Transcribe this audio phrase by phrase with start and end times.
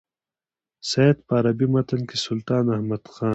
[0.89, 3.29] سید په عربي متن کې سلطان احمد خان.